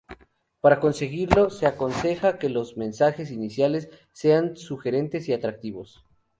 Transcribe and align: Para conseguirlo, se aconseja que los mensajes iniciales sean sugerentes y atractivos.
Para 0.61 0.79
conseguirlo, 0.79 1.51
se 1.51 1.67
aconseja 1.67 2.39
que 2.39 2.49
los 2.49 2.75
mensajes 2.75 3.29
iniciales 3.29 3.87
sean 4.13 4.57
sugerentes 4.57 5.29
y 5.29 5.33
atractivos. 5.33 6.03